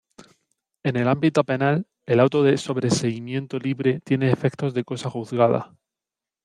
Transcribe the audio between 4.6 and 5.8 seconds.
de cosa juzgada.